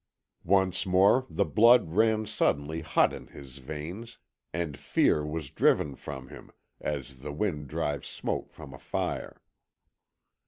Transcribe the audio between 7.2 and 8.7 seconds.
wind drives smoke